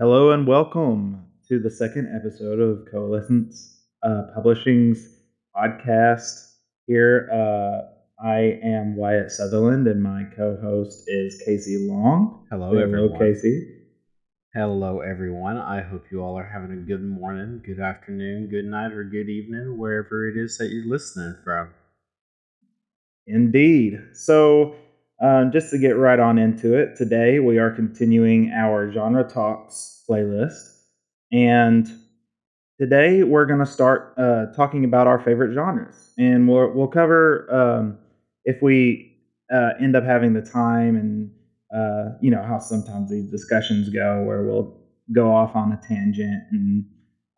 [0.00, 5.20] Hello and welcome to the second episode of Coalescence uh, Publishing's
[5.54, 6.56] podcast.
[6.88, 7.82] Here, uh,
[8.20, 12.44] I am Wyatt Sutherland, and my co-host is Casey Long.
[12.50, 13.20] Hello, Hello, everyone.
[13.20, 13.68] Casey.
[14.52, 15.58] Hello, everyone.
[15.58, 19.28] I hope you all are having a good morning, good afternoon, good night, or good
[19.28, 21.68] evening, wherever it is that you're listening from.
[23.28, 24.00] Indeed.
[24.12, 24.74] So,
[25.20, 30.04] um, just to get right on into it, today we are continuing our genre talks
[30.08, 30.82] playlist,
[31.32, 31.88] and
[32.80, 37.46] today we're going to start uh, talking about our favorite genres, and we'll we'll cover
[37.54, 37.98] um,
[38.44, 39.16] if we
[39.52, 41.30] uh, end up having the time, and
[41.74, 44.76] uh, you know how sometimes these discussions go, where we'll
[45.14, 46.84] go off on a tangent and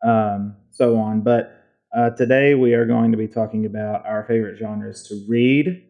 [0.03, 1.53] um, so on, but.
[1.95, 5.81] Uh, today, we are going to be talking about our favorite genres to read,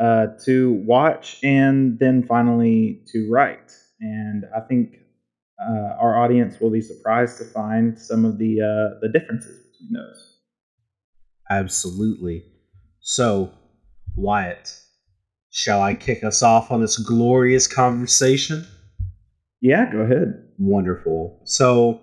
[0.00, 3.72] uh, to watch, and then finally to write.
[4.00, 4.96] And I think
[5.60, 9.92] uh, our audience will be surprised to find some of the uh, the differences between
[9.92, 10.38] those.
[11.50, 12.44] Absolutely.
[13.00, 13.50] So,
[14.16, 14.78] Wyatt,
[15.50, 18.64] shall I kick us off on this glorious conversation?
[19.60, 20.48] Yeah, go ahead.
[20.58, 21.40] Wonderful.
[21.44, 22.00] So,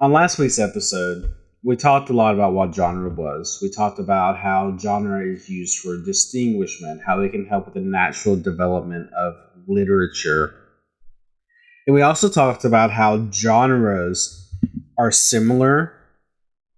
[0.00, 1.32] on last week's episode,
[1.64, 3.58] we talked a lot about what genre was.
[3.62, 7.80] We talked about how genre is used for distinguishment, how it can help with the
[7.80, 9.34] natural development of
[9.66, 10.54] literature.
[11.86, 14.54] And we also talked about how genres
[14.98, 15.94] are similar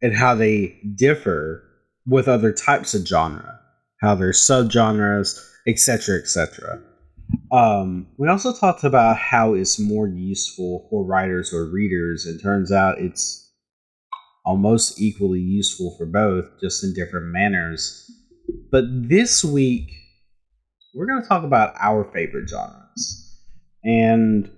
[0.01, 1.65] and how they differ
[2.07, 3.59] with other types of genre,
[4.01, 6.81] how there's subgenres, etc., etc.
[7.51, 12.25] Um, we also talked about how it's more useful for writers or readers.
[12.25, 13.46] It turns out it's
[14.47, 18.09] almost equally useful for both, just in different manners.
[18.71, 19.91] But this week,
[20.95, 23.43] we're going to talk about our favorite genres.
[23.85, 24.49] And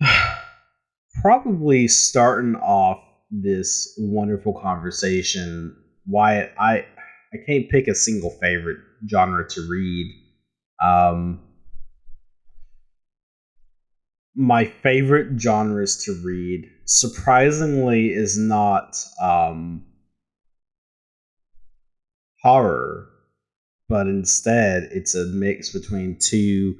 [1.22, 6.84] probably starting off this wonderful conversation, Wyatt, I,
[7.32, 8.78] I can't pick a single favorite
[9.08, 10.12] genre to read.
[10.82, 11.40] Um,
[14.34, 19.84] my favorite genres to read surprisingly is not um,
[22.42, 23.08] horror
[23.88, 26.76] but instead it's a mix between two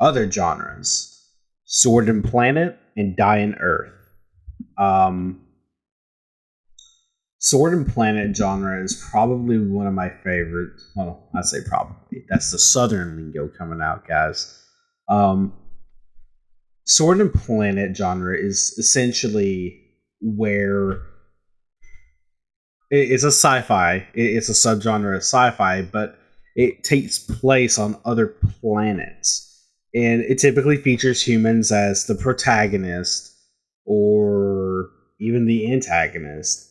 [0.00, 1.16] other genres
[1.64, 3.92] sword and planet and dying earth.
[4.76, 5.46] Um,
[7.38, 12.50] sword and planet genre is probably one of my favorite well i say probably that's
[12.50, 14.62] the southern lingo coming out guys.
[15.08, 15.54] Um,
[16.84, 19.80] Sword and Planet genre is essentially
[20.20, 21.02] where
[22.90, 24.06] it's a sci-fi.
[24.14, 26.18] It's a subgenre of sci-fi, but
[26.56, 28.26] it takes place on other
[28.60, 33.32] planets, and it typically features humans as the protagonist
[33.84, 34.90] or
[35.20, 36.68] even the antagonist.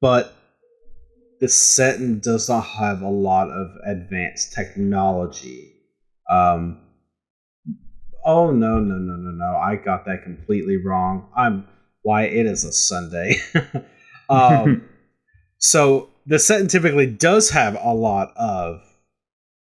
[0.00, 0.34] But
[1.40, 5.72] the setting does not have a lot of advanced technology.
[6.30, 6.80] Um,
[8.26, 9.56] Oh no no no no no!
[9.56, 11.28] I got that completely wrong.
[11.36, 11.64] I'm
[12.02, 13.36] why it is a Sunday.
[14.28, 14.82] um,
[15.58, 18.82] so the setting typically does have a lot of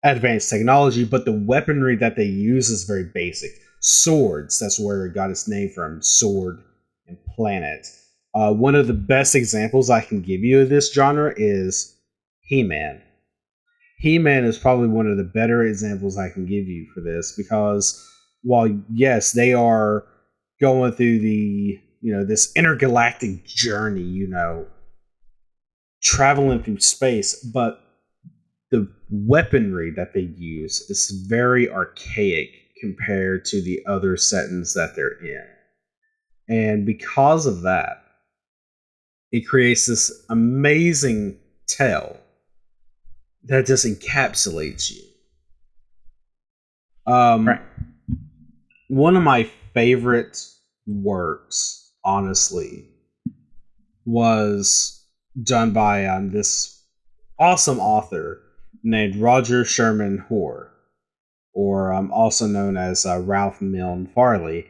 [0.04, 3.52] advanced technology, but the weaponry that they use is very basic.
[3.82, 4.58] Swords.
[4.58, 6.02] That's where it got its name from.
[6.02, 6.64] Sword
[7.08, 7.86] and planet.
[8.34, 11.96] Uh, one of the best examples I can give you of this genre is
[12.42, 13.00] He-Man.
[14.00, 18.12] He-Man is probably one of the better examples I can give you for this because
[18.46, 20.06] while yes, they are
[20.62, 24.68] going through the you know this intergalactic journey, you know,
[26.02, 27.82] traveling through space, but
[28.70, 35.20] the weaponry that they use is very archaic compared to the other settings that they're
[35.24, 35.48] in.
[36.48, 38.04] And because of that,
[39.32, 42.20] it creates this amazing tale
[43.46, 45.02] that just encapsulates you.
[47.12, 47.62] Um, right
[48.88, 50.38] one of my favorite
[50.86, 52.88] works, honestly,
[54.06, 55.04] was
[55.42, 56.84] done by um, this
[57.40, 58.42] awesome author
[58.84, 60.72] named Roger Sherman Hoar,
[61.54, 64.68] or um, also known as uh, Ralph Milne Farley.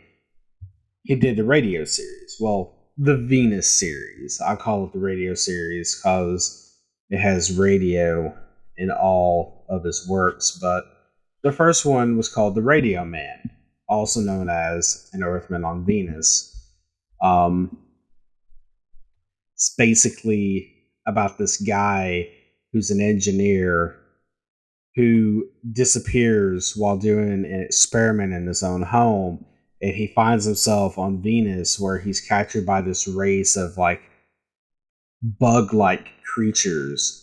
[1.03, 2.37] He did the radio series.
[2.39, 4.39] Well, the Venus series.
[4.41, 6.79] I call it the radio series because
[7.09, 8.35] it has radio
[8.77, 10.85] in all of his works, but
[11.43, 13.51] the first one was called The Radio Man
[13.87, 16.51] also known as an Earthman on Venus.
[17.21, 17.77] Um,
[19.53, 20.73] it's basically
[21.07, 22.29] about this guy
[22.73, 23.97] who's an engineer
[24.95, 29.45] who disappears while doing an experiment in his own home
[29.81, 34.01] and he finds himself on Venus where he's captured by this race of like
[35.21, 37.21] bug like creatures.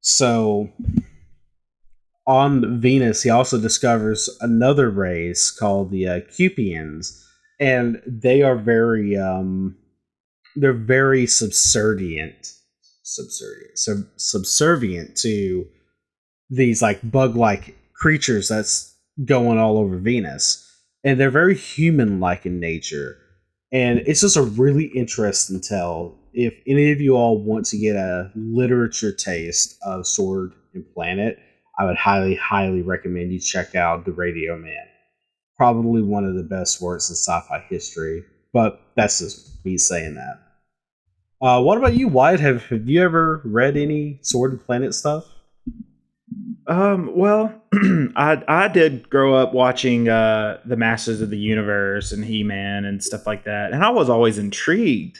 [0.00, 0.70] So
[2.26, 7.20] on Venus, he also discovers another race called the uh, Cupians,
[7.58, 9.76] and they are very um,
[10.56, 12.52] they're very subservient,
[13.02, 15.66] subservient, sub- subservient to
[16.50, 20.64] these like bug like creatures that's going all over Venus,
[21.02, 23.18] and they're very human like in nature,
[23.72, 26.18] and it's just a really interesting tell.
[26.34, 31.38] If any of you all want to get a literature taste of Sword and Planet,
[31.82, 34.86] I would highly, highly recommend you check out The Radio Man.
[35.56, 40.38] Probably one of the best works in sci-fi history, but that's just me saying that.
[41.44, 42.38] Uh, what about you, Wyatt?
[42.38, 45.24] Have, have you ever read any Sword and Planet stuff?
[46.68, 47.52] Um, well,
[48.14, 52.84] I I did grow up watching uh, the Masters of the Universe and He Man
[52.84, 55.18] and stuff like that, and I was always intrigued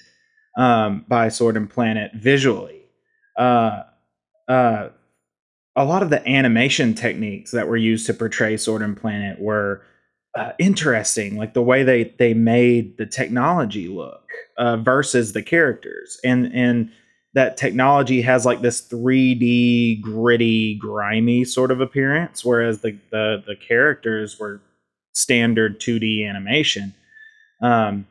[0.57, 2.83] um, by Sword and Planet visually.
[3.37, 3.83] Uh,
[4.47, 4.91] uh,
[5.77, 9.83] a lot of the animation techniques that were used to portray Sword and Planet were
[10.35, 14.29] uh, interesting, like the way they they made the technology look
[14.59, 16.91] uh, versus the characters, and and
[17.35, 23.57] that technology has like this 3D gritty, grimy sort of appearance, whereas the the, the
[23.57, 24.61] characters were
[25.15, 26.95] standard 2D animation.
[27.61, 28.07] Um,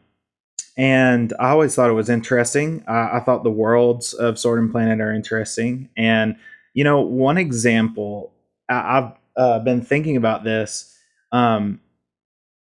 [0.78, 2.84] and I always thought it was interesting.
[2.88, 6.36] I, I thought the worlds of Sword and Planet are interesting, and
[6.74, 8.34] you know, one example
[8.70, 10.98] I, have uh, been thinking about this
[11.32, 11.80] um,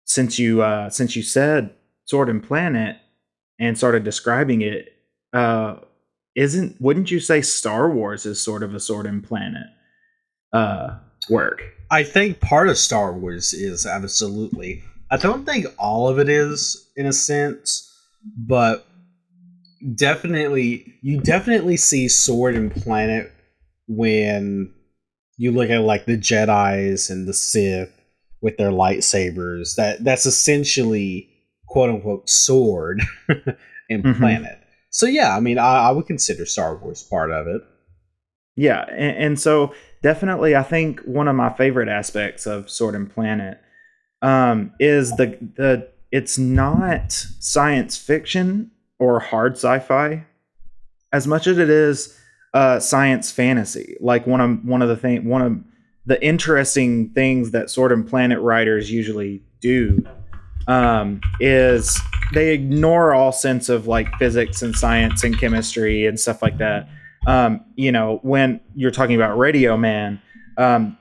[0.05, 1.73] since you uh, since you said
[2.05, 2.97] Sword and Planet
[3.59, 4.93] and started describing it.
[5.33, 5.77] Uh,
[6.35, 9.67] isn't wouldn't you say Star Wars is sort of a Sword and Planet
[10.53, 10.97] uh,
[11.29, 11.63] work?
[11.89, 14.83] I think part of Star Wars is absolutely.
[15.09, 17.87] I don't think all of it is in a sense,
[18.37, 18.87] but
[19.95, 23.31] definitely you definitely see Sword and Planet
[23.95, 24.73] when
[25.37, 27.91] you look at like the Jedi's and the Sith
[28.41, 29.75] with their lightsabers.
[29.75, 31.29] That that's essentially
[31.67, 33.01] quote unquote sword
[33.89, 34.19] and mm-hmm.
[34.19, 34.59] planet.
[34.89, 37.61] So yeah, I mean, I, I, would consider Star Wars part of it.
[38.57, 39.73] Yeah, and, and, so
[40.03, 43.57] definitely, I think one of my favorite aspects of Sword and Planet
[44.21, 50.25] um, is the the it's not science fiction or hard sci-fi
[51.13, 52.17] as much as it is
[52.53, 53.97] uh, science fantasy.
[53.99, 55.59] Like one of one of the thing one of
[56.05, 60.03] the interesting things that Sword and Planet writers usually do
[60.67, 61.99] um, is
[62.33, 66.87] they ignore all sense of like physics and science and chemistry and stuff like that.
[67.27, 70.21] Um, you know, when you're talking about Radio Man,
[70.57, 70.97] um,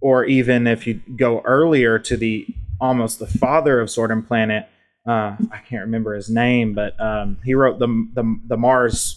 [0.00, 2.46] or even if you go earlier to the
[2.80, 4.68] almost the father of Sword and Planet,
[5.06, 9.15] uh, I can't remember his name, but um, he wrote the the, the Mars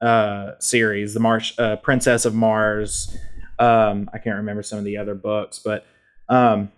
[0.00, 3.16] uh, series, the Mars uh, Princess of Mars.
[3.58, 5.84] Um, I can't remember some of the other books, but
[6.28, 6.72] um,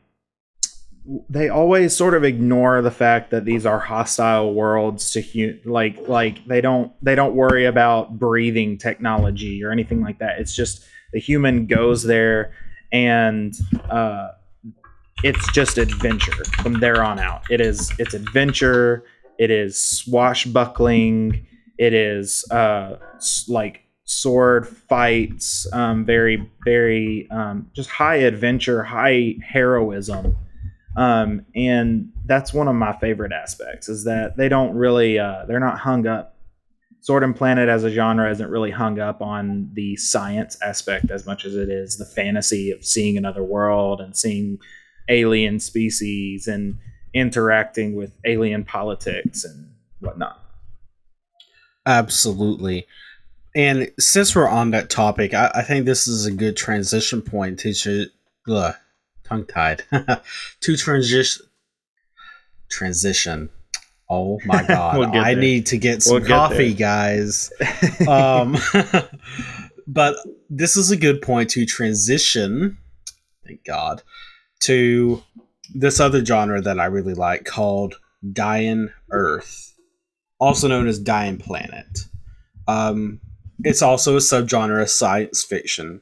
[1.29, 6.09] they always sort of ignore the fact that these are hostile worlds to hu- like
[6.09, 10.39] like they don't they don't worry about breathing technology or anything like that.
[10.39, 12.53] It's just the human goes there
[12.93, 13.55] and
[13.91, 14.29] uh,
[15.25, 17.51] it's just adventure from there on out.
[17.51, 19.05] It is it's adventure.
[19.39, 21.47] It is swashbuckling
[21.83, 22.95] it is uh,
[23.49, 30.37] like sword fights, um, very, very um, just high adventure, high heroism.
[30.97, 35.59] Um, and that's one of my favorite aspects is that they don't really, uh, they're
[35.59, 36.37] not hung up.
[37.01, 41.27] Sword and Planet as a genre isn't really hung up on the science aspect as
[41.27, 44.57] much as it is the fantasy of seeing another world and seeing
[45.09, 46.79] alien species and
[47.13, 50.42] interacting with alien politics and whatnot.
[51.87, 52.87] Absolutely.
[53.55, 57.59] And since we're on that topic, I, I think this is a good transition point
[57.61, 58.07] to
[58.49, 58.75] ugh,
[59.25, 59.85] tongue tied
[60.61, 61.47] to transition
[62.71, 63.51] transition.
[64.09, 64.99] Oh my god!
[64.99, 65.43] we'll I there.
[65.43, 67.53] need to get some we'll coffee, get guys.
[68.09, 68.57] um,
[69.87, 70.17] but
[70.49, 72.79] this is a good point to transition.
[73.47, 74.03] Thank God
[74.61, 75.23] to
[75.75, 77.99] this other genre that I really like called
[78.33, 79.72] Dying Earth
[80.43, 82.01] also known as Dying Planet.
[82.67, 83.21] Um,
[83.63, 86.01] it's also a subgenre of science fiction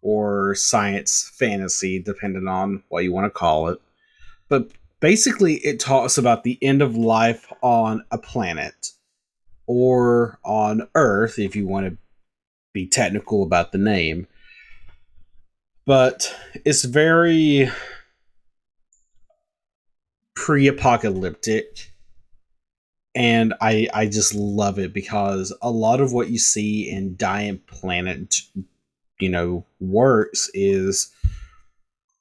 [0.00, 3.78] or science fantasy, depending on what you want to call it.
[4.48, 8.92] But basically, it talks about the end of life on a planet
[9.66, 11.98] or on Earth, if you want to
[12.72, 14.26] be technical about the name.
[15.84, 17.70] But it's very
[20.34, 21.92] pre-apocalyptic
[23.16, 27.58] and I I just love it because a lot of what you see in Dying
[27.66, 28.36] Planet,
[29.18, 31.10] you know, works is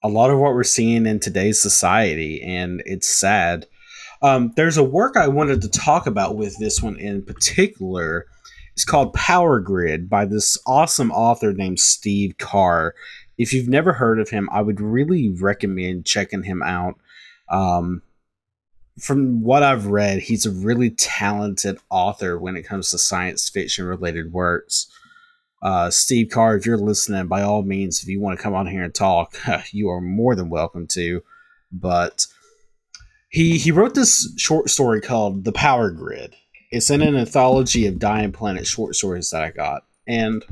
[0.01, 3.67] a lot of what we're seeing in today's society, and it's sad.
[4.21, 8.25] Um, there's a work I wanted to talk about with this one in particular.
[8.71, 12.95] It's called Power Grid by this awesome author named Steve Carr.
[13.37, 16.95] If you've never heard of him, I would really recommend checking him out.
[17.49, 18.01] Um,
[18.99, 23.85] from what I've read, he's a really talented author when it comes to science fiction
[23.85, 24.89] related works.
[25.61, 28.67] Uh, Steve Carr, if you're listening, by all means, if you want to come on
[28.67, 29.37] here and talk,
[29.71, 31.21] you are more than welcome to.
[31.71, 32.27] But
[33.29, 36.35] he he wrote this short story called The Power Grid.
[36.71, 40.45] It's in an anthology of Dying Planet short stories that I got, and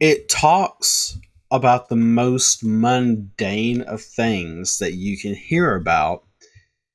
[0.00, 1.18] it talks
[1.50, 6.24] about the most mundane of things that you can hear about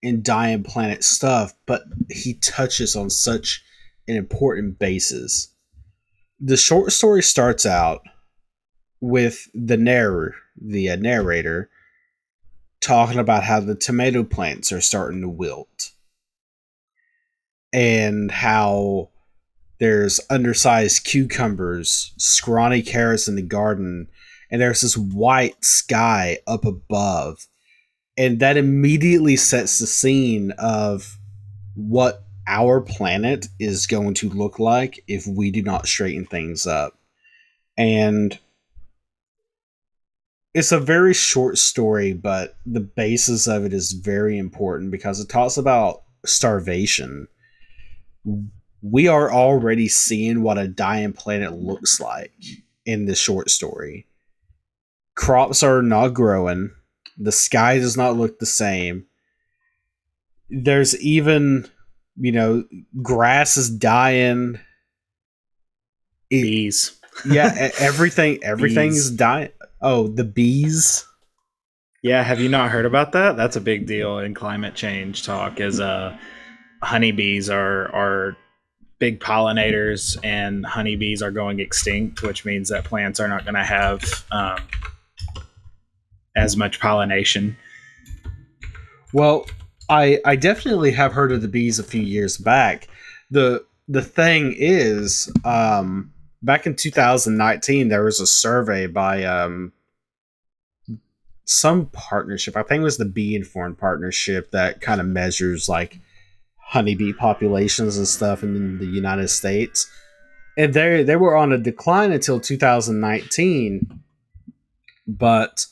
[0.01, 3.63] in Dying Planet stuff, but he touches on such
[4.07, 5.49] an important basis.
[6.39, 8.01] The short story starts out
[9.01, 11.69] with the narrator, the uh, narrator,
[12.79, 15.91] talking about how the tomato plants are starting to wilt,
[17.73, 19.09] and how
[19.79, 24.07] there's undersized cucumbers, scrawny carrots in the garden,
[24.49, 27.47] and there's this white sky up above
[28.17, 31.17] and that immediately sets the scene of
[31.75, 36.97] what our planet is going to look like if we do not straighten things up.
[37.77, 38.37] And
[40.53, 45.29] it's a very short story, but the basis of it is very important because it
[45.29, 47.27] talks about starvation.
[48.81, 52.33] We are already seeing what a dying planet looks like
[52.85, 54.07] in this short story.
[55.13, 56.71] Crops are not growing
[57.17, 59.05] the sky does not look the same.
[60.49, 61.67] There's even,
[62.15, 62.63] you know,
[63.01, 64.59] grass is dying.
[66.29, 66.99] Bees.
[67.27, 69.49] yeah, everything everything's dying.
[69.81, 71.05] Oh, the bees.
[72.03, 73.37] Yeah, have you not heard about that?
[73.37, 75.59] That's a big deal in climate change talk.
[75.59, 76.17] Is uh,
[76.81, 78.37] honeybees are are
[78.99, 83.63] big pollinators, and honeybees are going extinct, which means that plants are not going to
[83.63, 84.57] have um,
[86.37, 87.57] as much pollination.
[89.13, 89.47] Well,
[89.89, 92.87] I I definitely have heard of the bees a few years back.
[93.31, 96.11] The the thing is, um,
[96.43, 99.71] back in 2019, there was a survey by um,
[101.45, 102.57] some partnership.
[102.57, 105.99] I think it was the Bee Informed Partnership that kind of measures like
[106.57, 109.89] honeybee populations and stuff in the United States.
[110.57, 114.01] And they they were on a decline until 2019,
[115.07, 115.65] but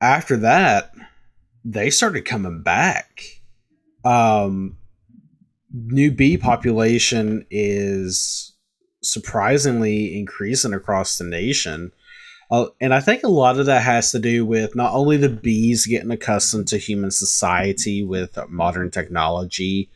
[0.00, 0.92] after that,
[1.64, 3.22] they started coming back.
[4.04, 4.78] Um,
[5.72, 8.54] new bee population is
[9.02, 11.92] surprisingly increasing across the nation.
[12.50, 15.28] Uh, and I think a lot of that has to do with not only the
[15.28, 19.88] bees getting accustomed to human society with modern technology,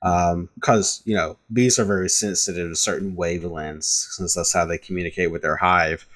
[0.00, 4.78] because um, you know bees are very sensitive to certain wavelengths since that's how they
[4.78, 6.06] communicate with their hive,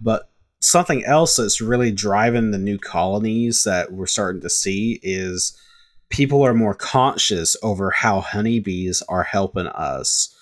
[0.00, 0.28] but
[0.60, 5.56] something else that's really driving the new colonies that we're starting to see is
[6.10, 10.34] people are more conscious over how honeybees are helping us.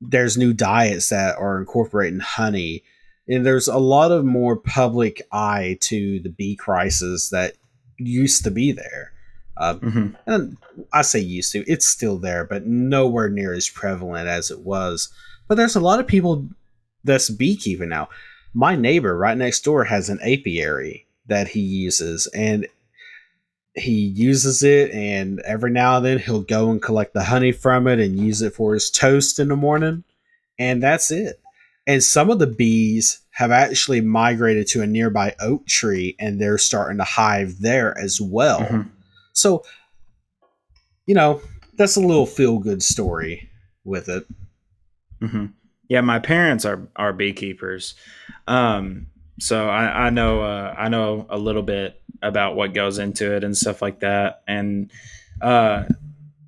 [0.00, 2.82] There's new diets that are incorporating honey,
[3.28, 7.54] and there's a lot of more public eye to the bee crisis that
[7.98, 9.12] used to be there.
[9.56, 10.08] Uh, mm-hmm.
[10.26, 10.56] And
[10.92, 15.10] I say used to, it's still there, but nowhere near as prevalent as it was.
[15.46, 16.48] But there's a lot of people
[17.04, 18.08] that's beekeeping now
[18.54, 22.66] my neighbor right next door has an apiary that he uses and
[23.74, 27.86] he uses it and every now and then he'll go and collect the honey from
[27.86, 30.04] it and use it for his toast in the morning
[30.58, 31.40] and that's it
[31.86, 36.58] and some of the bees have actually migrated to a nearby oak tree and they're
[36.58, 38.88] starting to hive there as well mm-hmm.
[39.32, 39.64] so
[41.06, 41.40] you know
[41.78, 43.48] that's a little feel good story
[43.84, 44.26] with it
[45.22, 45.46] mm-hmm.
[45.92, 47.96] Yeah, my parents are are beekeepers,
[48.48, 49.08] um,
[49.38, 53.44] so I, I know uh, I know a little bit about what goes into it
[53.44, 54.42] and stuff like that.
[54.48, 54.90] And
[55.42, 55.84] uh,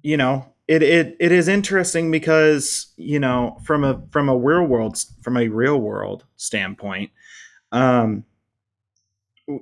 [0.01, 4.65] you know, it it it is interesting because you know from a from a real
[4.65, 7.11] world from a real world standpoint,
[7.71, 8.25] um,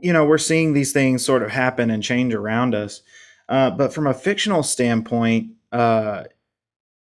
[0.00, 3.02] you know, we're seeing these things sort of happen and change around us.
[3.48, 6.22] Uh, but from a fictional standpoint, uh,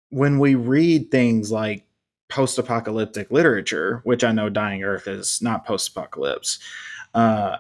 [0.08, 1.86] when we read things like
[2.32, 6.60] post-apocalyptic literature, which I know Dying Earth is not post-apocalypse.
[7.14, 7.58] Uh,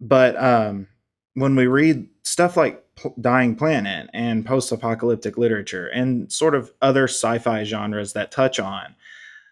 [0.00, 0.86] but um,
[1.34, 6.72] when we read stuff like P- Dying Planet and post apocalyptic literature and sort of
[6.80, 8.94] other sci fi genres that touch on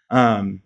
[0.09, 0.61] um,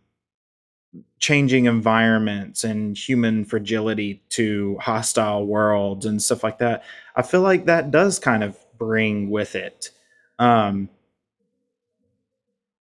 [1.18, 6.84] changing environments and human fragility to hostile worlds and stuff like that,
[7.16, 9.90] I feel like that does kind of bring with it
[10.38, 10.90] um,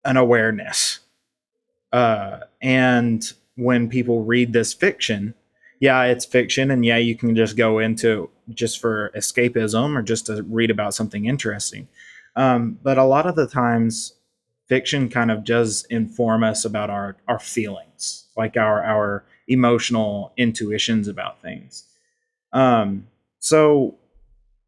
[0.05, 1.01] an awareness.
[1.93, 5.35] Uh, and when people read this fiction,
[5.81, 10.27] yeah, it's fiction, and yeah, you can just go into just for escapism or just
[10.27, 11.89] to read about something interesting.
[12.35, 14.15] Um, but a lot of the times,
[14.67, 21.09] fiction kind of does inform us about our our feelings, like our our emotional intuitions
[21.09, 21.85] about things.
[22.53, 23.07] Um,
[23.39, 23.97] so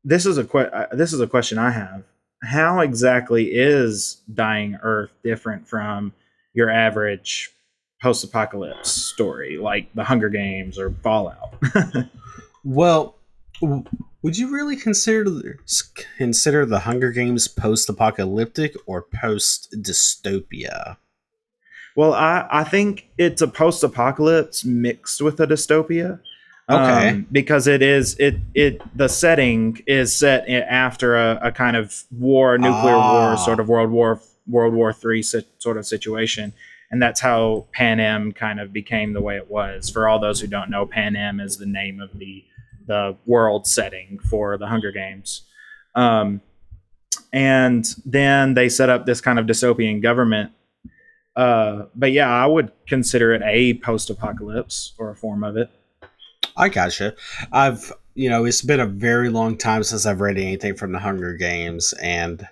[0.04, 2.04] this is a que- uh, this is a question I have.
[2.42, 6.12] How exactly is Dying Earth different from
[6.54, 7.50] your average
[8.02, 11.54] post-apocalypse story like the Hunger Games or Fallout?
[12.64, 13.16] well,
[14.22, 15.58] would you really consider
[16.16, 20.96] consider the Hunger Games post-apocalyptic or post-dystopia?
[21.96, 26.20] Well, I, I think it's a post-apocalypse mixed with a dystopia.
[26.70, 27.08] Okay.
[27.08, 32.04] Um, because it is it it the setting is set after a, a kind of
[32.10, 33.28] war, nuclear ah.
[33.28, 36.52] war, sort of World War World War Three sort of situation,
[36.90, 39.90] and that's how Pan Panem kind of became the way it was.
[39.90, 42.44] For all those who don't know, Pan Panem is the name of the
[42.86, 45.42] the world setting for the Hunger Games.
[45.94, 46.40] Um,
[47.32, 50.52] and then they set up this kind of dystopian government.
[51.36, 55.70] Uh, but yeah, I would consider it a post-apocalypse or a form of it.
[56.56, 57.14] I gotcha.
[57.52, 60.98] I've you know it's been a very long time since I've read anything from the
[60.98, 62.46] Hunger Games, and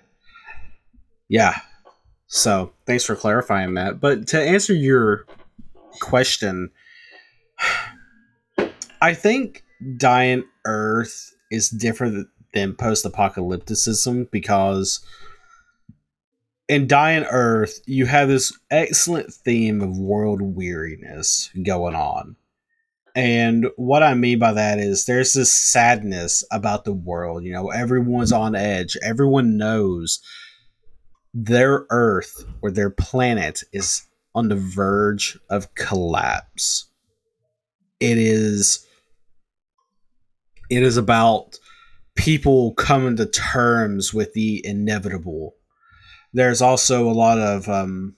[1.27, 1.59] yeah.
[2.27, 3.99] So thanks for clarifying that.
[3.99, 5.25] But to answer your
[5.99, 6.71] question,
[9.01, 9.63] I think
[9.97, 15.03] Dying Earth is different than post apocalypticism because
[16.67, 22.35] in Dying Earth, you have this excellent theme of world weariness going on.
[23.19, 27.43] And what I mean by that is there's this sadness about the world.
[27.43, 28.95] You know, everyone's on edge.
[29.03, 30.21] Everyone knows
[31.33, 36.89] their Earth or their planet is on the verge of collapse.
[37.99, 38.87] It is
[40.69, 41.59] it is about
[42.15, 45.55] people coming to terms with the inevitable.
[46.31, 48.15] There's also a lot of um,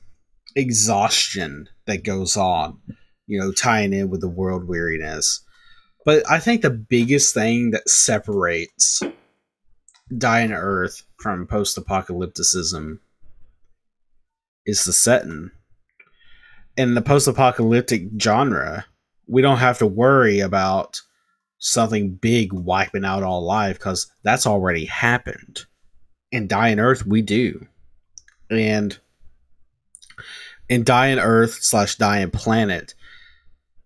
[0.55, 2.77] exhaustion that goes on,
[3.31, 5.39] you know, tying in with the world weariness.
[6.03, 9.01] But I think the biggest thing that separates
[10.17, 12.99] Dying Earth from post apocalypticism
[14.65, 15.51] is the setting.
[16.75, 18.85] In the post apocalyptic genre,
[19.27, 20.99] we don't have to worry about
[21.59, 25.61] something big wiping out all life because that's already happened.
[26.33, 27.65] In Dying Earth, we do.
[28.49, 28.99] And
[30.67, 32.93] in Dying Earth slash Dying Planet,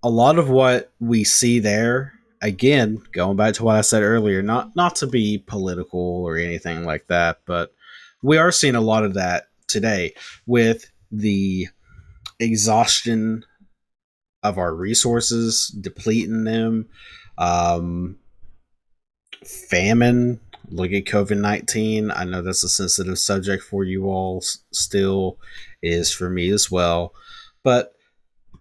[0.05, 4.43] a lot of what we see there, again, going back to what I said earlier,
[4.43, 7.73] not not to be political or anything like that, but
[8.21, 10.13] we are seeing a lot of that today
[10.45, 11.69] with the
[12.39, 13.43] exhaustion
[14.43, 16.87] of our resources, depleting them,
[17.39, 18.17] um,
[19.43, 20.39] famine.
[20.69, 22.11] Look at COVID 19.
[22.11, 25.39] I know that's a sensitive subject for you all, still
[25.81, 27.15] is for me as well.
[27.63, 27.94] But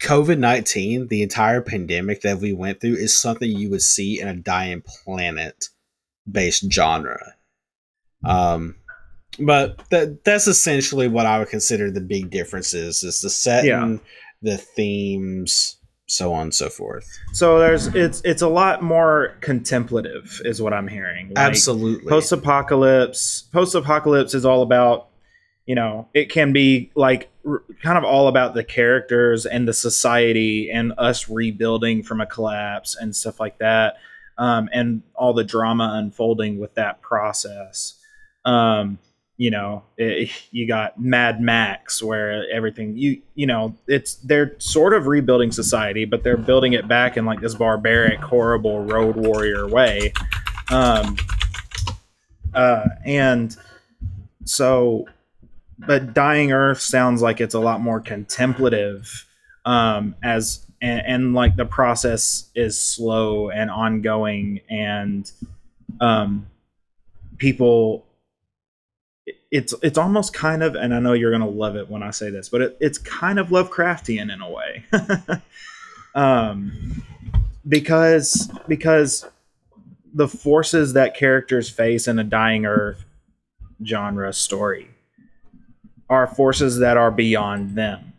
[0.00, 4.28] COVID 19, the entire pandemic that we went through, is something you would see in
[4.28, 5.68] a dying planet
[6.30, 7.34] based genre.
[8.24, 8.76] Um,
[9.38, 13.96] but that that's essentially what I would consider the big differences is the setting, yeah.
[14.42, 15.76] the themes,
[16.06, 17.06] so on and so forth.
[17.32, 21.28] So there's it's it's a lot more contemplative is what I'm hearing.
[21.28, 22.08] Like Absolutely.
[22.08, 25.08] Post apocalypse post apocalypse is all about
[25.66, 29.72] you know, it can be like r- kind of all about the characters and the
[29.72, 33.96] society and us rebuilding from a collapse and stuff like that.
[34.36, 37.94] Um, and all the drama unfolding with that process.
[38.44, 38.98] Um,
[39.36, 44.94] you know it, you got mad max where everything you you know it's they're sort
[44.94, 49.66] of rebuilding society but they're building it back in like this barbaric horrible road warrior
[49.68, 50.12] way
[50.70, 51.16] um
[52.54, 53.56] uh and
[54.44, 55.06] so
[55.78, 59.26] but dying earth sounds like it's a lot more contemplative
[59.64, 65.32] um as and, and like the process is slow and ongoing and
[66.00, 66.46] um
[67.38, 68.06] people
[69.50, 72.30] it's it's almost kind of and i know you're gonna love it when i say
[72.30, 74.84] this but it, it's kind of lovecraftian in a way.
[76.14, 77.02] Um
[77.66, 79.26] because because
[80.12, 83.04] the forces that characters face in a dying Earth
[83.84, 84.88] genre story
[86.08, 88.12] are forces that are beyond them,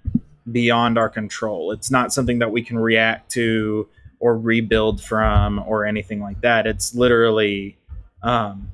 [0.52, 1.72] beyond our control.
[1.72, 3.88] It's not something that we can react to
[4.20, 6.66] or rebuild from or anything like that.
[6.66, 7.78] It's literally
[8.24, 8.72] um,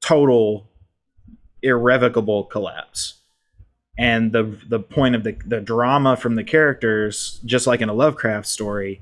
[0.00, 0.66] total
[1.62, 3.14] irrevocable collapse.
[3.98, 7.92] And the the point of the the drama from the characters, just like in a
[7.92, 9.00] Lovecraft story,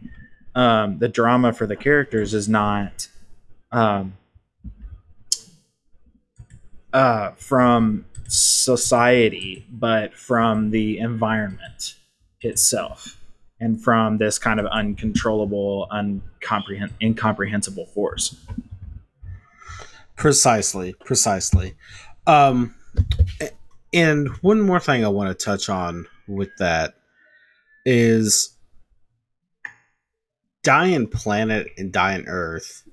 [0.57, 3.07] um, the drama for the characters is not
[3.71, 4.15] um,
[6.93, 11.97] uh, from society, but from the environment
[12.41, 13.19] itself
[13.61, 18.37] and from this kind of uncontrollable, uncomprehend- incomprehensible force.
[20.17, 21.75] Precisely, precisely.
[22.27, 22.75] Um,
[23.93, 26.95] and one more thing I want to touch on with that
[27.85, 28.57] is
[30.63, 32.85] Dying Planet and Dying Earth.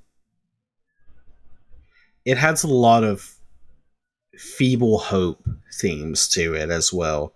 [2.23, 3.34] It has a lot of
[4.37, 5.47] feeble hope
[5.79, 7.33] themes to it as well.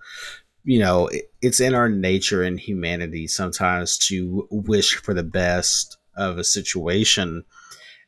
[0.63, 1.09] You know,
[1.41, 7.43] it's in our nature and humanity sometimes to wish for the best of a situation.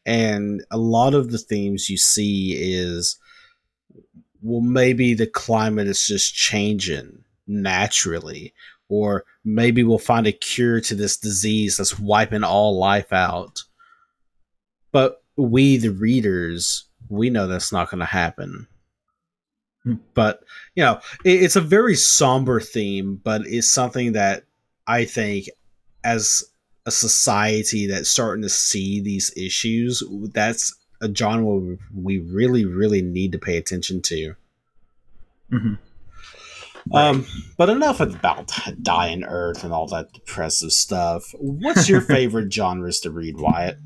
[0.05, 3.17] And a lot of the themes you see is
[4.41, 8.53] well, maybe the climate is just changing naturally,
[8.89, 13.63] or maybe we'll find a cure to this disease that's wiping all life out.
[14.91, 18.67] But we, the readers, we know that's not going to happen.
[20.13, 20.43] But,
[20.75, 24.43] you know, it's a very somber theme, but it's something that
[24.87, 25.47] I think
[26.03, 26.43] as
[26.85, 33.31] a society that's starting to see these issues, that's a genre we really, really need
[33.31, 34.35] to pay attention to.
[35.51, 35.73] Mm-hmm.
[36.91, 37.07] Right.
[37.09, 37.25] Um,
[37.57, 41.33] but enough about dying Earth and all that depressive stuff.
[41.37, 43.77] What's your favorite genres to read, Wyatt?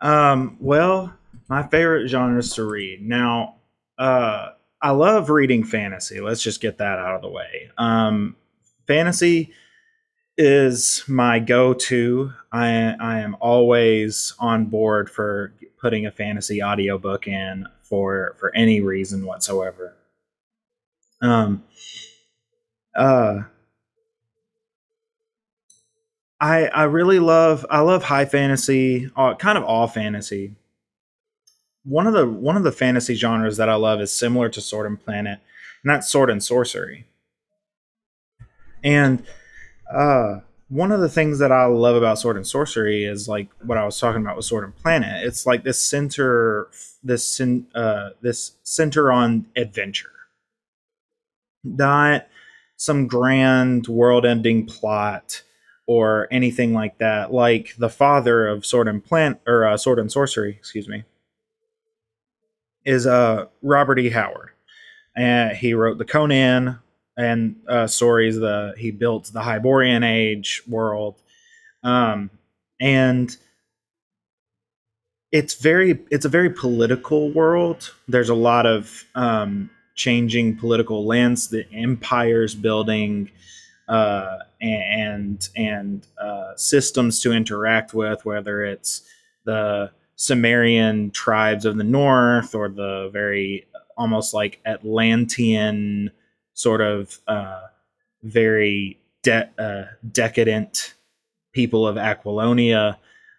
[0.00, 1.14] Um, well,
[1.48, 3.06] my favorite genres to read.
[3.06, 3.56] Now,
[3.98, 4.50] uh,
[4.82, 6.20] I love reading fantasy.
[6.20, 7.70] Let's just get that out of the way.
[7.78, 8.36] Um,
[8.86, 9.52] fantasy
[10.36, 12.32] is my go-to.
[12.50, 18.80] I I am always on board for putting a fantasy audiobook in for for any
[18.80, 19.94] reason whatsoever.
[21.20, 21.64] Um
[22.96, 23.42] uh
[26.40, 30.54] I I really love I love high fantasy, uh, kind of all fantasy.
[31.84, 34.86] One of the one of the fantasy genres that I love is similar to Sword
[34.86, 35.40] and Planet,
[35.82, 37.06] and that's sword and sorcery.
[38.84, 39.24] And
[39.92, 43.76] uh, one of the things that I love about Sword and Sorcery is like what
[43.78, 45.26] I was talking about with Sword and Planet.
[45.26, 46.68] It's like this center,
[47.02, 47.40] this
[47.74, 50.12] uh, this center on adventure,
[51.62, 52.26] not
[52.76, 55.42] some grand world-ending plot
[55.86, 57.32] or anything like that.
[57.32, 61.04] Like the father of Sword and Plant or uh, Sword and Sorcery, excuse me,
[62.84, 64.10] is uh Robert E.
[64.10, 64.50] Howard,
[65.16, 66.78] and he wrote the Conan
[67.16, 68.38] and uh, stories.
[68.38, 71.20] The he built the Hyborian Age world,
[71.82, 72.30] um,
[72.80, 73.36] and
[75.30, 77.92] it's very it's a very political world.
[78.08, 83.30] There's a lot of um, changing political lands, the empires building,
[83.88, 89.02] uh, and and uh, systems to interact with, whether it's
[89.44, 89.90] the
[90.22, 96.10] Cimmerian tribes of the north or the very almost like Atlantean
[96.54, 97.62] sort of uh,
[98.22, 100.94] very de- uh, decadent
[101.52, 102.98] people of Aquilonia.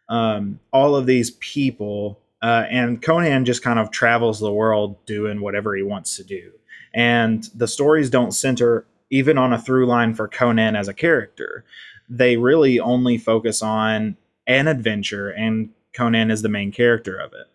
[0.10, 5.42] Um, all of these people, uh, and Conan just kind of travels the world doing
[5.42, 6.52] whatever he wants to do.
[6.94, 11.64] And the stories don't center even on a through line for Conan as a character.
[12.10, 17.48] They really only focus on an adventure, and Conan is the main character of it.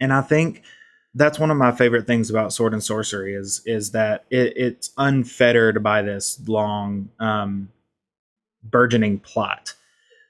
[0.00, 0.62] And I think
[1.14, 4.90] that's one of my favorite things about sword and sorcery is is that it, it's
[4.96, 7.68] unfettered by this long um,
[8.64, 9.74] burgeoning plot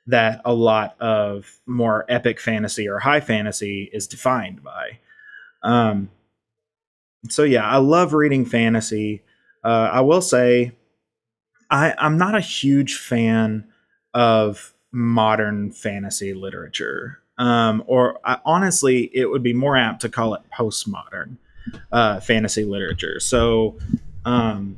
[0.07, 4.99] that a lot of more epic fantasy or high fantasy is defined by
[5.63, 6.11] um,
[7.29, 9.23] so yeah i love reading fantasy
[9.63, 10.73] uh, i will say
[11.71, 13.69] I, i'm not a huge fan
[14.13, 20.35] of modern fantasy literature um, or I, honestly, it would be more apt to call
[20.35, 21.39] it postmodern
[21.91, 23.21] uh, fantasy literature.
[23.21, 23.79] So,
[24.25, 24.77] um,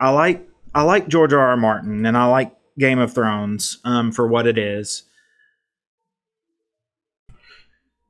[0.00, 1.38] I like I like George R.
[1.38, 1.56] R.
[1.56, 5.04] Martin, and I like Game of Thrones um, for what it is.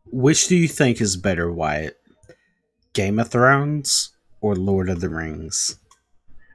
[0.06, 1.98] Which do you think is better, Wyatt?
[2.92, 5.78] Game of Thrones or Lord of the Rings?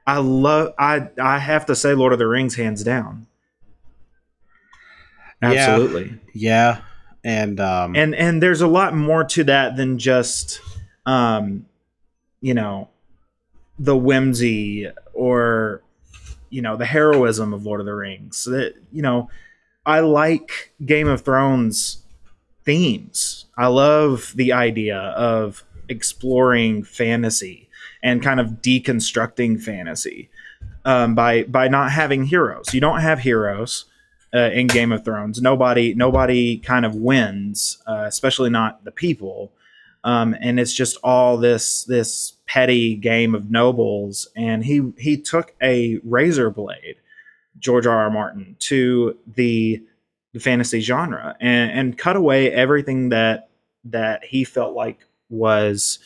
[0.06, 3.26] I love I I have to say Lord of the Rings hands down.
[5.42, 6.18] Absolutely.
[6.34, 6.78] Yeah.
[6.78, 6.80] yeah.
[7.24, 10.60] and um, and and there's a lot more to that than just
[11.06, 11.66] um
[12.40, 12.88] you know
[13.78, 15.82] the whimsy or
[16.50, 19.30] you know the heroism of lord of the rings that you know
[19.86, 22.02] i like game of thrones
[22.64, 27.68] themes i love the idea of exploring fantasy
[28.02, 30.28] and kind of deconstructing fantasy
[30.84, 33.86] um, by by not having heroes you don't have heroes
[34.34, 35.40] uh, in Game of Thrones.
[35.40, 39.52] Nobody nobody kind of wins, uh, especially not the people.
[40.02, 44.28] Um, and it's just all this this petty game of nobles.
[44.36, 46.96] And he he took a razor blade,
[47.58, 47.98] George R.
[47.98, 48.10] R.
[48.10, 49.82] Martin, to the
[50.32, 53.48] the fantasy genre and, and cut away everything that
[53.84, 55.98] that he felt like was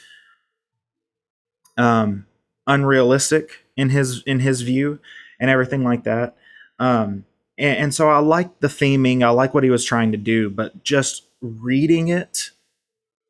[1.76, 2.26] um,
[2.66, 4.98] unrealistic in his in his view
[5.38, 6.36] and everything like that.
[6.78, 7.24] Um,
[7.58, 9.22] and, and so I like the theming.
[9.22, 12.50] I like what he was trying to do, but just reading it,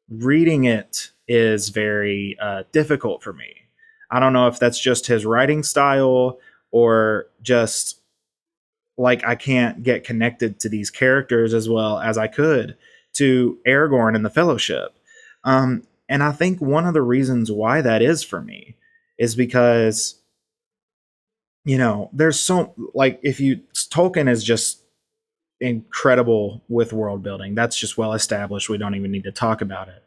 [0.08, 3.54] reading it is very uh, difficult for me.
[4.10, 6.38] I don't know if that's just his writing style
[6.70, 8.00] or just
[8.96, 12.76] like I can't get connected to these characters as well as I could
[13.14, 14.96] to Aragorn and the Fellowship.
[15.42, 18.76] Um, and I think one of the reasons why that is for me
[19.18, 20.16] is because
[21.64, 24.84] you know, there's so like if you Tolkien is just
[25.60, 27.54] incredible with world building.
[27.54, 28.68] That's just well established.
[28.68, 30.02] We don't even need to talk about it.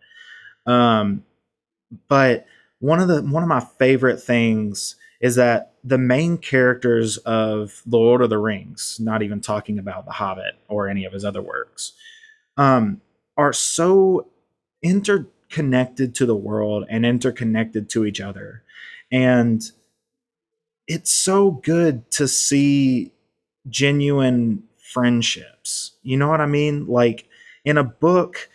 [0.71, 1.23] Um,
[2.07, 2.45] but
[2.79, 7.97] one of the one of my favorite things is that the main characters of The
[7.97, 11.41] Lord of the Rings, not even talking about The Hobbit or any of his other
[11.41, 11.93] works,
[12.55, 13.01] um,
[13.35, 14.27] are so
[14.83, 18.63] interconnected to the world and interconnected to each other.
[19.11, 19.63] And
[20.87, 23.11] it's so good to see
[23.69, 25.91] genuine friendships.
[26.01, 26.87] You know what I mean?
[26.87, 27.27] Like
[27.65, 28.49] in a book,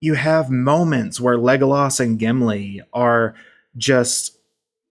[0.00, 3.34] you have moments where Legolas and Gimli are
[3.76, 4.38] just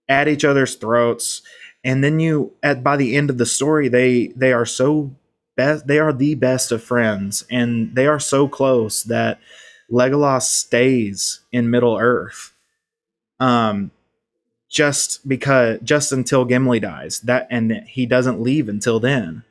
[0.09, 1.41] at each other's throats
[1.83, 5.15] and then you at by the end of the story they they are so
[5.55, 9.39] best they are the best of friends and they are so close that
[9.91, 12.53] Legolas stays in Middle Earth.
[13.39, 13.91] Um
[14.73, 19.43] just because just until Gimli dies that and he doesn't leave until then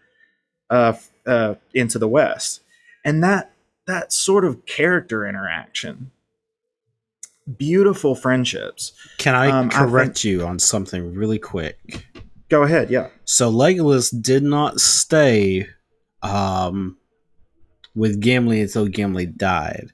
[0.68, 2.61] uh, uh into the west.
[3.04, 3.52] And that
[3.87, 6.11] that sort of character interaction
[7.56, 8.92] beautiful friendships.
[9.18, 12.06] Can i um, correct I think, you on something really quick?
[12.48, 13.08] Go ahead yeah.
[13.24, 15.68] So legolas did not stay
[16.22, 16.96] um
[17.94, 19.92] with gimli until gimli died.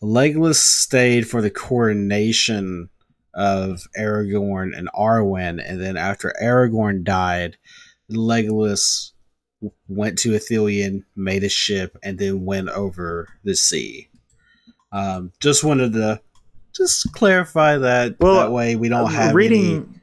[0.00, 2.90] Legolas stayed for the coronation
[3.38, 7.56] of Aragorn and Arwen, and then after Aragorn died,
[8.10, 9.12] Legolas
[9.86, 14.08] went to Ithilien, made a ship, and then went over the sea.
[14.90, 16.20] Um, just wanted to
[16.74, 18.16] just clarify that.
[18.18, 20.00] Well, that way we don't uh, have reading.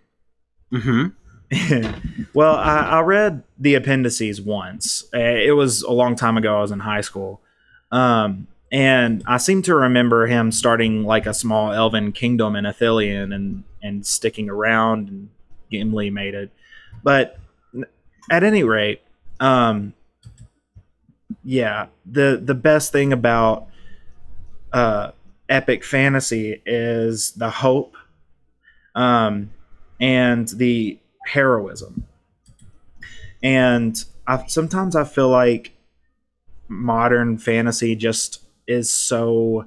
[0.71, 0.81] Any...
[0.81, 2.17] Mm-hmm.
[2.33, 5.03] well, I, I, read the appendices once.
[5.13, 6.57] Uh, it was a long time ago.
[6.57, 7.41] I was in high school.
[7.91, 13.33] Um, and I seem to remember him starting like a small elven kingdom in Ithilien
[13.33, 15.29] and and sticking around and
[15.69, 16.51] Gimli made it.
[17.03, 17.39] But
[18.29, 19.01] at any rate,
[19.39, 19.93] um
[21.43, 23.67] yeah, the the best thing about
[24.73, 25.11] uh
[25.47, 27.95] epic fantasy is the hope
[28.95, 29.51] um
[30.01, 30.97] and the
[31.27, 32.07] heroism.
[33.43, 35.73] And I sometimes I feel like
[36.67, 39.65] modern fantasy just is so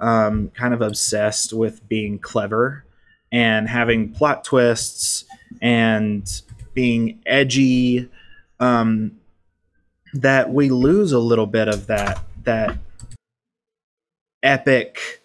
[0.00, 2.84] um, kind of obsessed with being clever
[3.32, 5.24] and having plot twists
[5.60, 6.42] and
[6.74, 8.08] being edgy
[8.60, 9.12] um,
[10.12, 12.76] that we lose a little bit of that that
[14.42, 15.22] epic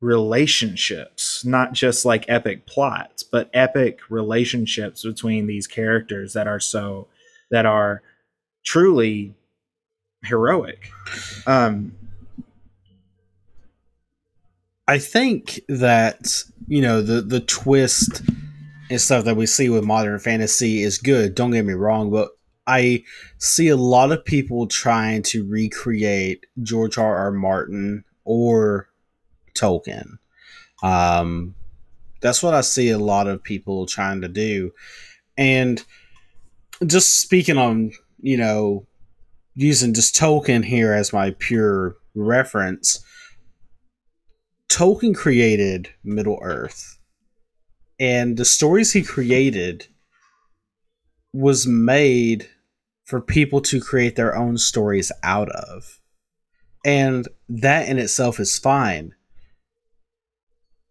[0.00, 7.06] relationships not just like epic plots but epic relationships between these characters that are so
[7.50, 8.02] that are
[8.64, 9.34] truly
[10.24, 10.90] heroic.
[11.46, 11.92] Um
[14.88, 18.22] I think that you know the the twist
[18.90, 21.34] and stuff that we see with modern fantasy is good.
[21.34, 22.30] Don't get me wrong, but
[22.66, 23.04] I
[23.36, 27.16] see a lot of people trying to recreate George R.
[27.16, 27.30] R.
[27.30, 28.88] Martin or
[29.54, 30.16] Tolkien.
[30.82, 31.54] Um,
[32.22, 34.72] that's what I see a lot of people trying to do,
[35.36, 35.84] and
[36.86, 38.86] just speaking on you know
[39.54, 43.04] using just Tolkien here as my pure reference
[44.68, 46.98] Tolkien created Middle Earth,
[47.98, 49.86] and the stories he created
[51.32, 52.48] was made
[53.04, 56.00] for people to create their own stories out of.
[56.84, 59.14] And that in itself is fine.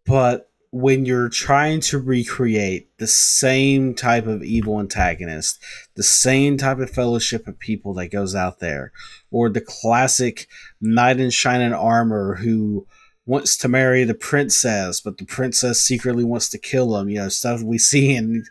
[0.04, 5.62] But when you're trying to recreate the same type of evil antagonist,
[5.94, 8.92] the same type of fellowship of people that goes out there,
[9.30, 10.46] or the classic
[10.80, 12.86] knight in shining armor who
[13.28, 17.28] wants to marry the princess, but the princess secretly wants to kill him, you know,
[17.28, 18.42] stuff we see in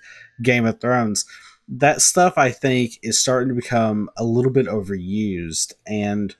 [0.43, 1.25] Game of Thrones.
[1.67, 5.73] That stuff I think is starting to become a little bit overused.
[5.87, 6.35] And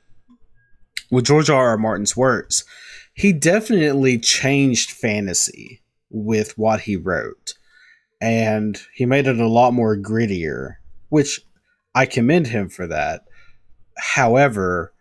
[1.10, 1.70] with George R.
[1.70, 1.78] R.
[1.80, 2.64] Martin's works,
[3.16, 7.56] he definitely changed fantasy with what he wrote.
[8.22, 10.76] And he made it a lot more grittier,
[11.10, 11.42] which
[11.96, 13.24] I commend him for that.
[13.98, 14.94] However,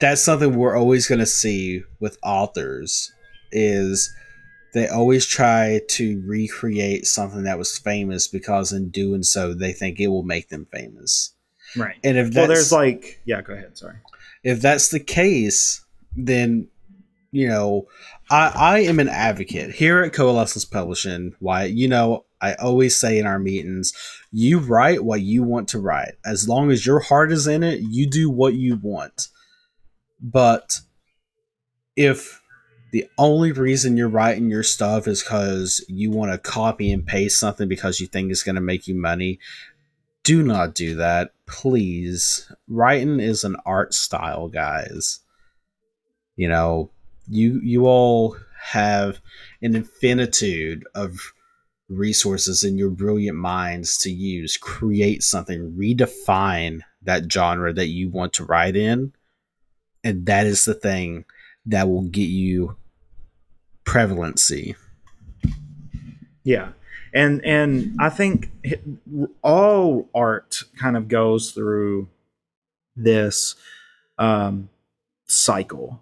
[0.00, 3.12] that's something we're always going to see with authors
[3.52, 4.12] is
[4.74, 10.00] they always try to recreate something that was famous because in doing so they think
[10.00, 11.34] it will make them famous.
[11.76, 11.96] Right.
[12.04, 13.78] And if well, there's like, yeah, go ahead.
[13.78, 13.96] Sorry.
[14.42, 16.68] If that's the case, then
[17.32, 17.86] you know,
[18.30, 21.34] I I am an advocate here at Coalescence Publishing.
[21.38, 23.92] Why, you know, I always say in our meetings,
[24.32, 26.14] you write what you want to write.
[26.24, 29.28] As long as your heart is in it, you do what you want.
[30.20, 30.80] But
[31.94, 32.40] if
[32.92, 37.38] the only reason you're writing your stuff is because you want to copy and paste
[37.38, 39.38] something because you think it's going to make you money,
[40.24, 41.32] do not do that.
[41.46, 42.50] Please.
[42.68, 45.20] Writing is an art style, guys
[46.36, 46.90] you know
[47.28, 49.18] you you all have
[49.62, 51.32] an infinitude of
[51.88, 58.32] resources in your brilliant minds to use create something redefine that genre that you want
[58.32, 59.12] to write in
[60.06, 61.24] and that is the thing
[61.64, 62.76] that will get you
[63.84, 64.74] prevalency
[66.44, 66.68] yeah
[67.14, 68.50] and and i think
[69.42, 72.08] all art kind of goes through
[72.94, 73.54] this
[74.18, 74.68] um
[75.26, 76.00] cycle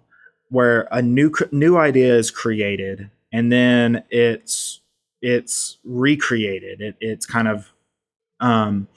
[0.49, 4.81] where a new new idea is created and then it's
[5.25, 6.81] it's recreated.
[6.81, 7.73] It, it's kind of
[8.39, 8.87] um,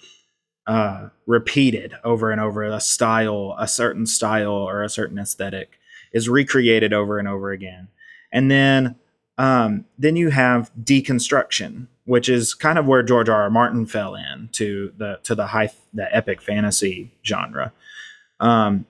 [0.68, 2.62] uh, repeated over and over.
[2.62, 5.80] A style, a certain style or a certain aesthetic
[6.12, 7.88] is recreated over and over again,
[8.30, 8.96] and then
[9.38, 13.42] um, then you have deconstruction, which is kind of where George R.
[13.42, 13.50] R.
[13.50, 17.72] Martin fell in to the to the high the epic fantasy genre.
[18.40, 18.86] Um,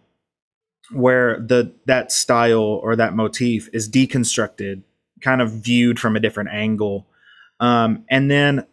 [0.90, 4.82] where the that style or that motif is deconstructed,
[5.20, 7.06] kind of viewed from a different angle,
[7.60, 8.66] um, and then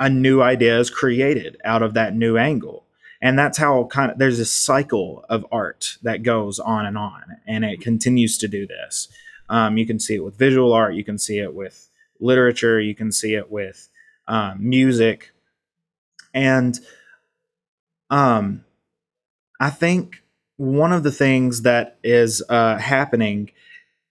[0.00, 2.86] a new idea is created out of that new angle.
[3.22, 7.22] And that's how kind of there's a cycle of art that goes on and on,
[7.46, 9.08] and it continues to do this.
[9.50, 12.94] Um, you can see it with visual art, you can see it with literature, you
[12.94, 13.90] can see it with
[14.26, 15.32] um, music,
[16.32, 16.80] and
[18.08, 18.64] um,
[19.60, 20.22] I think
[20.56, 23.50] one of the things that is uh, happening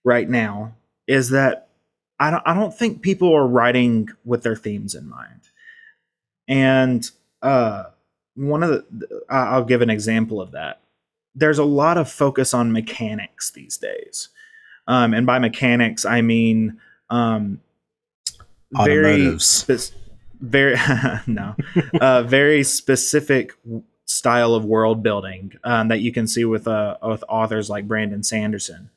[0.04, 0.76] right now
[1.08, 1.70] is that
[2.20, 5.39] I don't, I don't think people are writing with their themes in mind.
[6.50, 7.10] And
[7.42, 7.84] uh,
[8.36, 10.82] one of the, I'll give an example of that.
[11.36, 14.30] There's a lot of focus on mechanics these days.
[14.88, 16.82] Um, and by mechanics, I mean
[17.12, 17.62] um,
[18.72, 19.94] very, spe-
[20.42, 20.76] very,
[21.28, 21.56] no,
[22.02, 23.54] uh, very specific
[24.06, 28.24] style of world building um, that you can see with uh, with authors like Brandon
[28.24, 28.90] Sanderson,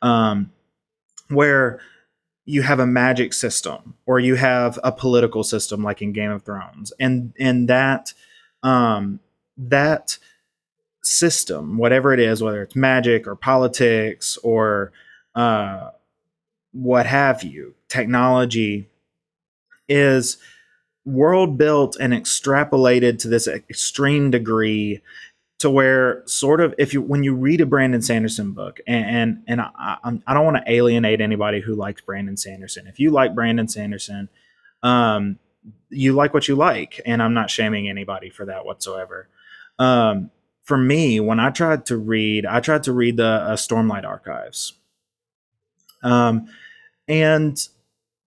[0.00, 0.52] um,
[1.28, 1.80] where
[2.44, 6.42] you have a magic system or you have a political system like in Game of
[6.42, 8.12] Thrones, and and that
[8.62, 9.20] um,
[9.56, 10.18] that
[11.02, 14.92] system, whatever it is, whether it's magic or politics or
[15.34, 15.90] uh,
[16.72, 18.88] what have you, technology
[19.88, 20.38] is
[21.04, 25.00] world built and extrapolated to this extreme degree
[25.62, 29.42] to where sort of if you when you read a Brandon Sanderson book and and,
[29.46, 29.96] and I,
[30.26, 32.88] I don't want to alienate anybody who likes Brandon Sanderson.
[32.88, 34.28] If you like Brandon Sanderson,
[34.82, 35.38] um,
[35.88, 39.28] you like what you like, and I'm not shaming anybody for that whatsoever.
[39.78, 40.32] Um,
[40.64, 44.74] for me, when I tried to read, I tried to read the uh, Stormlight Archives,
[46.02, 46.48] um,
[47.06, 47.56] and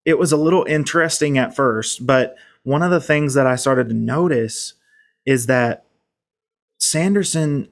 [0.06, 3.90] it was a little interesting at first, but one of the things that I started
[3.90, 4.74] to notice
[5.26, 5.85] is that
[6.78, 7.70] Sanderson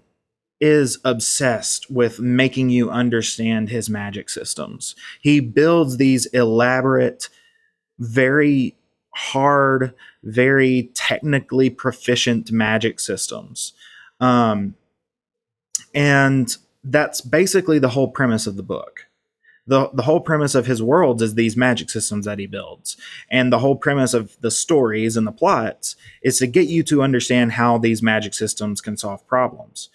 [0.60, 4.96] is obsessed with making you understand his magic systems.
[5.22, 7.28] He builds these elaborate,
[8.00, 8.76] very
[9.14, 9.94] hard,
[10.24, 13.74] very technically proficient magic systems.
[14.20, 14.76] Um,
[15.94, 19.03] and that's basically the whole premise of the book
[19.68, 22.98] the the whole premise of his worlds is these magic systems that he builds
[23.32, 27.04] and the whole premise of the stories and the plots is to get you to
[27.04, 29.90] understand how these magic systems can solve problems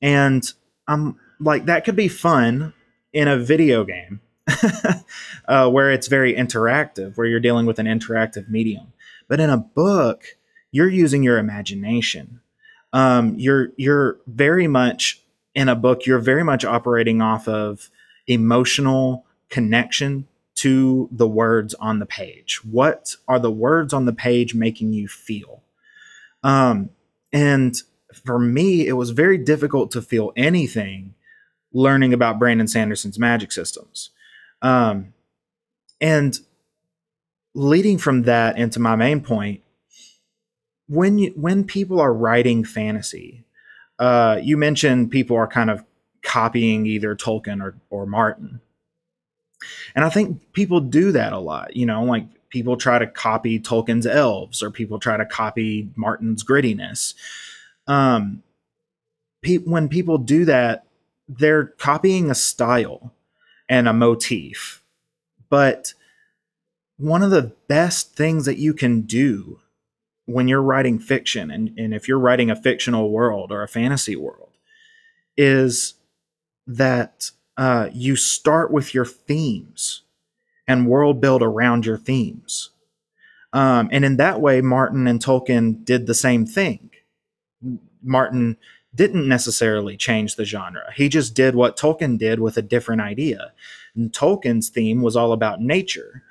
[0.00, 0.52] And
[0.88, 2.74] I'm like, that could be fun
[3.12, 4.20] in a video game
[5.48, 8.92] uh, where it's very interactive, where you're dealing with an interactive medium.
[9.28, 10.24] But in a book,
[10.70, 12.40] you're using your imagination.
[12.92, 15.22] Um, you're you're very much
[15.54, 16.06] in a book.
[16.06, 17.90] You're very much operating off of
[18.26, 22.60] emotional connection to the words on the page.
[22.64, 25.62] What are the words on the page making you feel?
[26.42, 26.90] Um,
[27.32, 27.76] and
[28.24, 31.14] for me, it was very difficult to feel anything
[31.72, 34.10] learning about Brandon Sanderson's magic systems.
[34.62, 35.12] Um,
[36.00, 36.38] and
[37.54, 39.62] leading from that into my main point,
[40.88, 43.44] when you, when people are writing fantasy,
[43.98, 45.84] uh, you mentioned people are kind of
[46.26, 48.60] copying either Tolkien or, or Martin.
[49.94, 51.76] And I think people do that a lot.
[51.76, 56.44] You know, like people try to copy Tolkien's elves or people try to copy Martin's
[56.44, 57.14] grittiness.
[57.86, 58.42] Um,
[59.42, 60.84] pe- when people do that,
[61.28, 63.12] they're copying a style
[63.68, 64.82] and a motif.
[65.48, 65.94] But
[66.98, 69.60] one of the best things that you can do
[70.24, 74.16] when you're writing fiction, and, and if you're writing a fictional world or a fantasy
[74.16, 74.50] world,
[75.36, 75.94] is
[76.66, 80.02] that uh, you start with your themes
[80.66, 82.70] and world build around your themes.
[83.52, 86.90] Um, and in that way, Martin and Tolkien did the same thing.
[88.02, 88.56] Martin
[88.94, 90.92] didn't necessarily change the genre.
[90.94, 93.52] He just did what Tolkien did with a different idea.
[93.94, 96.22] And Tolkien's theme was all about nature.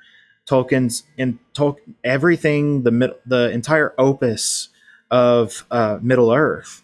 [0.48, 4.68] Tolkien's in Tolkien, everything the the entire opus
[5.10, 6.82] of uh, Middle Earth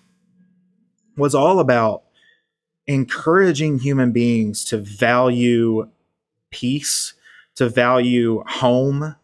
[1.17, 2.03] was all about
[2.87, 5.89] encouraging human beings to value
[6.51, 7.14] peace,
[7.55, 9.16] to value home,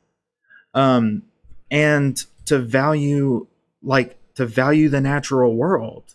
[0.74, 1.22] um,
[1.70, 3.46] and to value
[3.82, 6.14] like to value the natural world,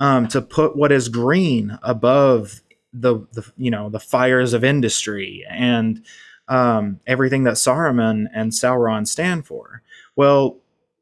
[0.00, 2.60] um, to put what is green above
[2.92, 6.04] the, the you know the fires of industry and
[6.48, 9.82] um, everything that Saruman and Sauron stand for.
[10.16, 10.58] Well,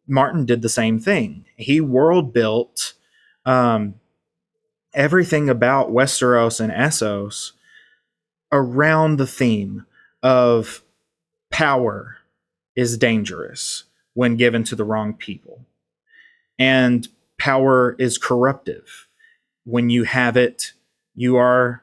[0.07, 1.45] Martin did the same thing.
[1.57, 2.95] He world built
[3.45, 3.95] um,
[4.93, 7.53] everything about Westeros and Essos
[8.53, 9.87] around the theme
[10.23, 10.83] of
[11.51, 12.19] power
[12.77, 13.85] is dangerous
[14.15, 15.65] when given to the wrong people.
[16.59, 17.07] And
[17.39, 19.09] power is corruptive.
[19.65, 20.73] When you have it,
[21.15, 21.83] you are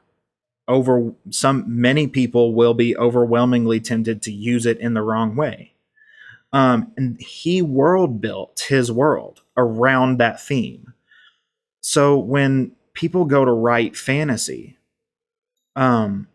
[0.68, 5.74] over some many people will be overwhelmingly tempted to use it in the wrong way.
[6.52, 10.94] Um, and he world built his world around that theme.
[11.82, 14.76] So when people go to write fantasy,
[15.76, 16.28] um,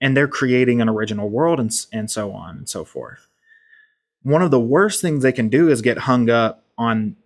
[0.00, 3.28] and they're creating an original world and, and so on and so forth.
[4.22, 7.16] One of the worst things they can do is get hung up on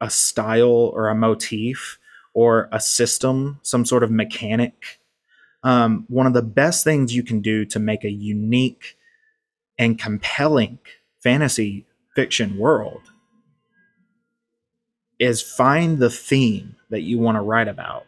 [0.00, 2.00] a style or a motif
[2.34, 5.00] or a system, some sort of mechanic.
[5.62, 8.98] Um, one of the best things you can do to make a unique
[9.78, 10.80] and compelling
[11.20, 11.86] fantasy
[12.16, 13.02] fiction world
[15.20, 18.06] is find the theme that you want to write about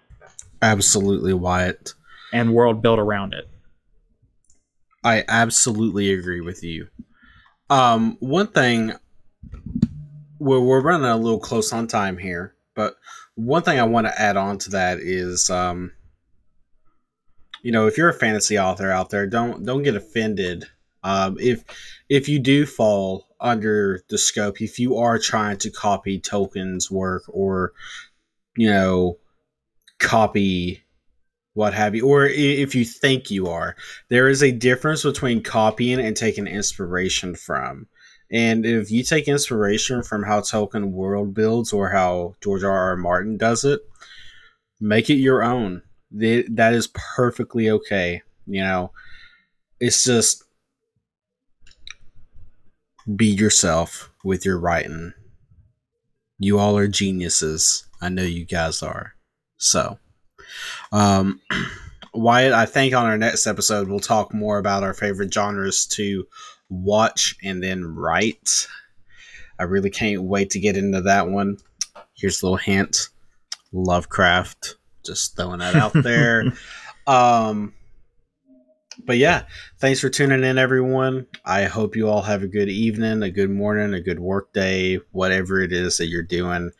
[0.64, 1.92] Absolutely, Wyatt.
[2.32, 3.50] And world built around it.
[5.04, 6.88] I absolutely agree with you.
[7.68, 8.94] Um, one thing,
[10.38, 12.96] we're, we're running a little close on time here, but
[13.34, 15.92] one thing I want to add on to that is, um,
[17.62, 20.64] you know, if you're a fantasy author out there, don't don't get offended.
[21.02, 21.62] Um, if
[22.08, 27.24] if you do fall under the scope, if you are trying to copy Tolkien's work
[27.28, 27.72] or,
[28.56, 29.18] you know,
[29.98, 30.82] copy
[31.54, 33.76] what have you, or if you think you are.
[34.08, 37.86] There is a difference between copying and taking inspiration from.
[38.30, 42.76] And if you take inspiration from how Tolkien world builds or how George R.
[42.76, 42.96] R.
[42.96, 43.80] Martin does it,
[44.80, 45.82] make it your own.
[46.10, 48.22] That is perfectly okay.
[48.46, 48.90] You know,
[49.78, 50.42] it's just
[53.14, 55.12] be yourself with your writing.
[56.40, 57.86] You all are geniuses.
[58.00, 59.13] I know you guys are.
[59.64, 59.98] So,
[60.92, 61.40] um,
[62.14, 66.26] Wyatt, I think on our next episode, we'll talk more about our favorite genres to
[66.68, 68.68] watch and then write.
[69.58, 71.56] I really can't wait to get into that one.
[72.14, 73.08] Here's a little hint
[73.72, 74.76] Lovecraft.
[75.04, 76.52] Just throwing that out there.
[77.06, 77.74] um,
[79.04, 79.44] but yeah,
[79.80, 81.26] thanks for tuning in, everyone.
[81.44, 85.00] I hope you all have a good evening, a good morning, a good work day,
[85.10, 86.70] whatever it is that you're doing.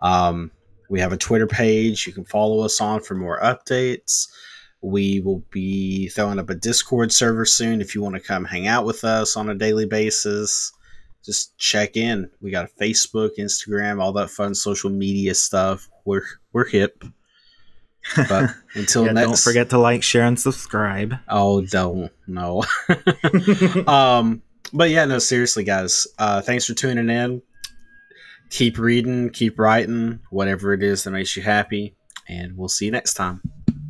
[0.00, 0.50] Um,
[0.88, 4.28] we have a Twitter page you can follow us on for more updates.
[4.80, 8.66] We will be throwing up a Discord server soon if you want to come hang
[8.66, 10.72] out with us on a daily basis.
[11.24, 12.30] Just check in.
[12.42, 15.88] We got a Facebook, Instagram, all that fun social media stuff.
[16.04, 17.04] We're we're hip.
[18.28, 21.14] But until yeah, next, don't forget to like, share, and subscribe.
[21.26, 22.62] Oh, don't no.
[23.86, 24.42] um,
[24.74, 26.06] but yeah, no, seriously, guys.
[26.18, 27.40] Uh, thanks for tuning in.
[28.54, 31.96] Keep reading, keep writing, whatever it is that makes you happy,
[32.28, 33.42] and we'll see you next time.